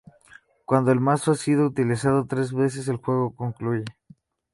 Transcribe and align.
Cuando 0.65 0.91
el 0.91 0.99
mazo 0.99 1.29
ha 1.29 1.35
sido 1.35 1.63
utilizado 1.67 2.25
tres 2.25 2.51
veces, 2.53 2.87
el 2.87 2.95
juego 2.97 3.35
concluye. 3.35 3.85